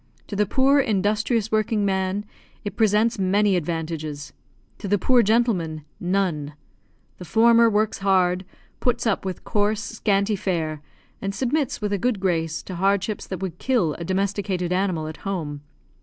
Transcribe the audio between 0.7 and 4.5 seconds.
industrious working man it presents many advantages;